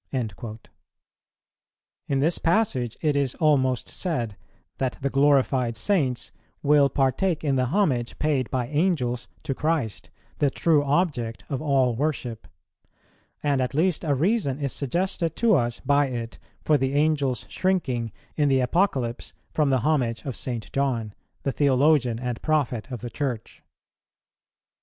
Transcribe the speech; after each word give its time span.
"[141:1] 0.11 0.59
In 2.07 2.17
this 2.17 2.39
passage 2.39 2.97
it 3.03 3.15
is 3.15 3.35
almost 3.35 3.87
said 3.87 4.35
that 4.79 4.97
the 5.01 5.11
glorified 5.11 5.77
Saints 5.77 6.31
will 6.63 6.89
partake 6.89 7.43
in 7.43 7.55
the 7.55 7.65
homage 7.67 8.17
paid 8.17 8.49
by 8.49 8.65
Angels 8.67 9.27
to 9.43 9.53
Christ, 9.53 10.09
the 10.39 10.49
True 10.49 10.83
Object 10.83 11.43
of 11.49 11.61
all 11.61 11.95
worship; 11.95 12.47
and 13.43 13.61
at 13.61 13.75
least 13.75 14.03
a 14.03 14.15
reason 14.15 14.57
is 14.57 14.73
suggested 14.73 15.35
to 15.35 15.53
us 15.53 15.79
by 15.81 16.07
it 16.07 16.39
for 16.63 16.79
the 16.79 16.95
Angel's 16.95 17.45
shrinking 17.47 18.11
in 18.35 18.49
the 18.49 18.59
Apocalypse 18.59 19.33
from 19.51 19.69
the 19.69 19.81
homage 19.81 20.25
of 20.25 20.35
St. 20.35 20.73
John, 20.73 21.13
the 21.43 21.51
Theologian 21.51 22.19
and 22.19 22.41
Prophet 22.41 22.91
of 22.91 23.01
the 23.01 23.11
Church. 23.11 23.61